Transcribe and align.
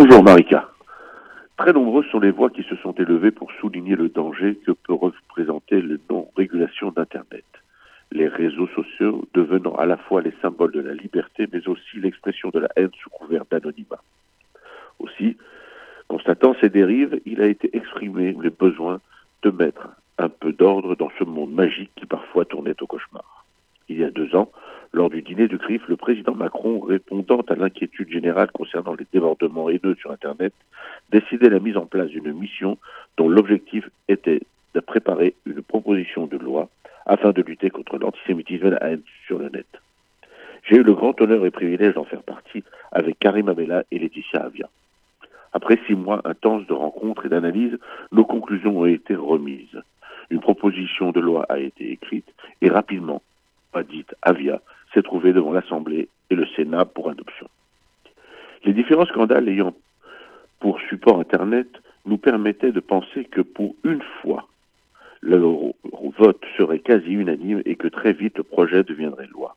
Bonjour 0.00 0.22
Marika. 0.22 0.68
Très 1.56 1.72
nombreuses 1.72 2.06
sont 2.12 2.20
les 2.20 2.30
voix 2.30 2.50
qui 2.50 2.62
se 2.62 2.76
sont 2.76 2.92
élevées 2.92 3.32
pour 3.32 3.50
souligner 3.60 3.96
le 3.96 4.08
danger 4.08 4.54
que 4.64 4.70
peut 4.70 4.92
représenter 4.94 5.80
le 5.80 5.98
non-régulation 6.08 6.92
d'Internet. 6.92 7.44
Les 8.12 8.28
réseaux 8.28 8.68
sociaux 8.76 9.26
devenant 9.34 9.74
à 9.74 9.86
la 9.86 9.96
fois 9.96 10.22
les 10.22 10.32
symboles 10.40 10.70
de 10.70 10.78
la 10.78 10.94
liberté, 10.94 11.48
mais 11.52 11.66
aussi 11.66 11.98
l'expression 11.98 12.50
de 12.50 12.60
la 12.60 12.68
haine 12.76 12.92
sous 13.02 13.10
couvert 13.10 13.42
d'anonymat. 13.50 14.00
Aussi, 15.00 15.36
constatant 16.06 16.54
ces 16.60 16.68
dérives, 16.68 17.20
il 17.26 17.42
a 17.42 17.48
été 17.48 17.76
exprimé 17.76 18.36
le 18.38 18.50
besoin 18.50 19.00
de 19.42 19.50
mettre 19.50 19.88
un 20.16 20.28
peu 20.28 20.52
d'ordre 20.52 20.94
dans 20.94 21.10
ce 21.18 21.24
monde 21.24 21.50
magique 21.50 21.90
qui 21.96 22.06
parfois 22.06 22.44
tournait 22.44 22.80
au 22.80 22.86
cauchemar. 22.86 23.46
Il 23.88 23.98
y 23.98 24.04
a 24.04 24.12
deux 24.12 24.36
ans, 24.36 24.52
dîner 25.38 25.48
du 25.48 25.58
CRIF, 25.58 25.86
le 25.86 25.96
président 25.96 26.34
Macron, 26.34 26.80
répondant 26.80 27.42
à 27.48 27.54
l'inquiétude 27.54 28.10
générale 28.10 28.50
concernant 28.50 28.94
les 28.94 29.06
débordements 29.12 29.70
haineux 29.70 29.94
sur 30.00 30.10
Internet, 30.10 30.52
décidait 31.12 31.48
la 31.48 31.60
mise 31.60 31.76
en 31.76 31.86
place 31.86 32.08
d'une 32.08 32.32
mission 32.32 32.76
dont 33.16 33.28
l'objectif 33.28 33.88
était 34.08 34.40
de 34.74 34.80
préparer 34.80 35.34
une 35.46 35.62
proposition 35.62 36.26
de 36.26 36.36
loi 36.36 36.68
afin 37.06 37.30
de 37.30 37.42
lutter 37.42 37.70
contre 37.70 37.98
l'antisémitisme 37.98 38.66
et 38.66 38.70
la 38.70 38.82
haine 38.82 39.02
sur 39.26 39.38
le 39.38 39.48
net. 39.48 39.68
J'ai 40.64 40.76
eu 40.76 40.82
le 40.82 40.94
grand 40.94 41.18
honneur 41.20 41.46
et 41.46 41.52
privilège 41.52 41.94
d'en 41.94 42.04
faire 42.04 42.22
partie 42.22 42.64
avec 42.90 43.20
Karim 43.20 43.48
Abella 43.48 43.84
et 43.92 44.00
Laetitia 44.00 44.40
Avia. 44.40 44.68
Après 45.52 45.78
six 45.86 45.94
mois 45.94 46.20
intenses 46.24 46.66
de 46.66 46.74
rencontres 46.74 47.26
et 47.26 47.28
d'analyses, 47.28 47.78
nos 48.10 48.24
conclusions 48.24 48.80
ont 48.80 48.86
été 48.86 49.14
remises. 49.14 49.80
Une 50.30 50.40
proposition 50.40 51.12
de 51.12 51.20
loi 51.20 51.46
a 51.48 51.58
été 51.58 51.92
écrite 51.92 52.28
et 52.60 52.68
rapidement, 52.68 53.22
pas 53.78 53.84
dite 53.84 54.12
Avia, 54.22 54.60
s'est 54.92 55.02
trouvée 55.02 55.32
devant 55.32 55.52
l'Assemblée 55.52 56.08
et 56.30 56.34
le 56.34 56.46
Sénat 56.56 56.84
pour 56.84 57.10
adoption. 57.10 57.46
Les 58.64 58.72
différents 58.72 59.06
scandales 59.06 59.48
ayant 59.48 59.72
pour 60.58 60.80
support 60.80 61.20
Internet 61.20 61.68
nous 62.04 62.18
permettaient 62.18 62.72
de 62.72 62.80
penser 62.80 63.24
que 63.26 63.40
pour 63.40 63.76
une 63.84 64.02
fois, 64.20 64.48
le 65.20 65.38
vote 66.18 66.44
serait 66.56 66.80
quasi 66.80 67.12
unanime 67.12 67.62
et 67.66 67.76
que 67.76 67.86
très 67.86 68.12
vite 68.12 68.36
le 68.38 68.42
projet 68.42 68.82
deviendrait 68.82 69.28
loi. 69.28 69.54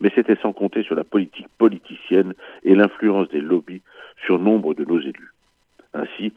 Mais 0.00 0.10
c'était 0.14 0.36
sans 0.42 0.52
compter 0.52 0.82
sur 0.82 0.94
la 0.94 1.04
politique 1.04 1.48
politicienne 1.56 2.34
et 2.64 2.74
l'influence 2.74 3.30
des 3.30 3.40
lobbies 3.40 3.80
sur 4.26 4.38
nombre 4.38 4.74
de 4.74 4.84
nos 4.84 5.00
élus. 5.00 5.32
Ainsi, 5.94 6.34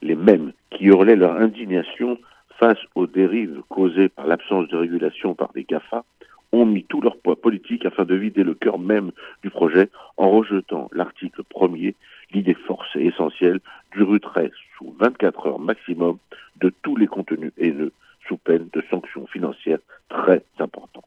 les 0.00 0.14
mêmes 0.14 0.52
qui 0.70 0.86
hurlaient 0.86 1.16
leur 1.16 1.36
indignation 1.36 2.16
face 2.58 2.80
aux 2.94 3.06
dérives 3.06 3.60
causées 3.68 4.08
par 4.08 4.26
l'absence 4.26 4.68
de 4.68 4.78
régulation 4.78 5.34
par 5.34 5.52
des 5.52 5.64
GAFA 5.64 6.04
ont 6.52 6.66
mis 6.66 6.84
tout 6.84 7.00
leur 7.00 7.16
poids 7.18 7.40
politique 7.40 7.86
afin 7.86 8.04
de 8.04 8.14
vider 8.14 8.42
le 8.42 8.54
cœur 8.54 8.78
même 8.78 9.12
du 9.42 9.50
projet 9.50 9.88
en 10.16 10.30
rejetant 10.30 10.88
l'article 10.92 11.42
premier, 11.44 11.94
l'idée 12.32 12.54
force 12.54 12.88
et 12.96 13.06
essentielle 13.06 13.60
du 13.92 14.02
retrait 14.02 14.50
sous 14.76 14.94
24 14.98 15.46
heures 15.46 15.58
maximum 15.58 16.18
de 16.60 16.72
tous 16.82 16.96
les 16.96 17.06
contenus 17.06 17.52
haineux 17.58 17.92
sous 18.26 18.36
peine 18.36 18.68
de 18.72 18.82
sanctions 18.90 19.26
financières 19.26 19.78
très 20.08 20.42
importantes. 20.58 21.04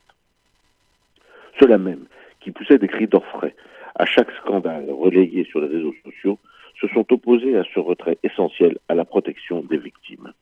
Ceux-là 1.59 1.77
même 1.77 2.05
qui 2.39 2.51
poussaient 2.51 2.77
des 2.77 2.87
cris 2.87 3.07
d'orfraie 3.07 3.55
à 3.95 4.05
chaque 4.05 4.31
scandale 4.41 4.89
relayé 4.89 5.45
sur 5.45 5.61
les 5.61 5.67
réseaux 5.67 5.93
sociaux 6.03 6.39
se 6.81 6.87
sont 6.87 7.05
opposés 7.13 7.57
à 7.57 7.63
ce 7.73 7.79
retrait 7.79 8.17
essentiel 8.23 8.77
à 8.89 8.95
la 8.95 9.05
protection 9.05 9.61
des 9.61 9.77
victimes. 9.77 10.33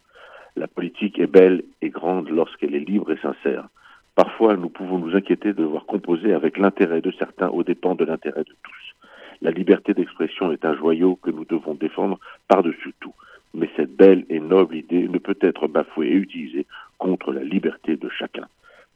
La 0.55 0.67
politique 0.67 1.19
est 1.19 1.27
belle 1.27 1.63
et 1.81 1.89
grande 1.89 2.29
lorsqu'elle 2.29 2.75
est 2.75 2.79
libre 2.79 3.11
et 3.11 3.17
sincère. 3.17 3.67
Parfois, 4.15 4.57
nous 4.57 4.69
pouvons 4.69 4.99
nous 4.99 5.15
inquiéter 5.15 5.53
de 5.53 5.63
devoir 5.63 5.85
composer 5.85 6.33
avec 6.33 6.57
l'intérêt 6.57 7.01
de 7.01 7.11
certains 7.11 7.47
aux 7.49 7.63
dépens 7.63 7.95
de 7.95 8.05
l'intérêt 8.05 8.43
de 8.43 8.55
tous. 8.63 8.95
La 9.41 9.51
liberté 9.51 9.93
d'expression 9.93 10.51
est 10.51 10.65
un 10.65 10.75
joyau 10.75 11.15
que 11.15 11.31
nous 11.31 11.45
devons 11.45 11.73
défendre 11.73 12.19
par-dessus 12.47 12.93
tout. 12.99 13.13
Mais 13.53 13.69
cette 13.75 13.95
belle 13.95 14.25
et 14.29 14.39
noble 14.39 14.75
idée 14.75 15.07
ne 15.07 15.17
peut 15.17 15.37
être 15.41 15.67
bafouée 15.67 16.07
et 16.07 16.15
utilisée 16.15 16.65
contre 16.97 17.33
la 17.33 17.43
liberté 17.43 17.95
de 17.95 18.09
chacun. 18.09 18.47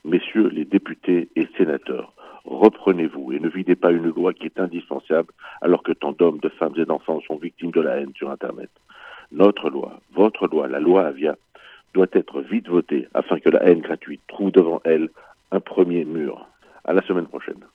Messieurs 0.04 0.50
les 0.50 0.66
députés 0.66 1.30
et 1.36 1.48
sénateurs, 1.58 2.14
reprenez-vous 2.46 3.34
et 3.34 3.40
ne 3.40 3.50
videz 3.50 3.76
pas 3.76 3.92
une 3.92 4.10
loi 4.10 4.34
qui 4.34 4.46
est 4.46 4.60
indispensable 4.60 5.34
alors 5.62 5.82
que 5.82 5.94
tant 5.94 6.12
d'hommes, 6.12 6.40
de 6.40 6.50
femmes 6.50 6.76
et 6.78 6.86
d'enfants 6.86 7.22
sont 7.22 7.38
victimes 7.38 7.72
de 7.72 7.82
la 7.82 7.98
haine 7.98 8.14
sur 8.16 8.30
Internet. 8.30 8.70
Notre 9.32 9.70
loi, 9.70 10.00
votre 10.14 10.48
loi, 10.48 10.68
la 10.68 10.80
loi 10.80 11.08
Avia, 11.08 11.36
doit 11.96 12.08
être 12.12 12.42
vite 12.42 12.68
votée 12.68 13.08
afin 13.14 13.40
que 13.40 13.50
la 13.50 13.64
haine 13.64 13.80
gratuite 13.80 14.22
trouve 14.28 14.52
devant 14.52 14.82
elle 14.84 15.10
un 15.52 15.62
premier 15.62 16.04
mur. 16.06 16.48
À 16.84 16.94
la 16.94 17.02
semaine 17.08 17.26
prochaine. 17.26 17.66